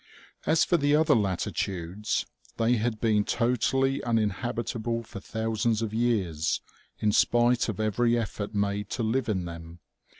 As 0.47 0.65
for 0.65 0.77
the 0.77 0.95
other 0.95 1.13
latitudes, 1.13 2.25
they 2.57 2.77
had 2.77 2.99
been 2.99 3.23
totally 3.23 3.99
unin 4.01 4.31
habitable 4.31 5.03
for 5.03 5.19
thousands 5.19 5.83
of 5.83 5.93
years, 5.93 6.59
in 6.97 7.11
spite 7.11 7.69
of 7.69 7.79
every 7.79 8.17
effort 8.17 8.55
made 8.55 8.89
to 8.89 9.03
live 9.03 9.29
in 9.29 9.45
them. 9.45 9.77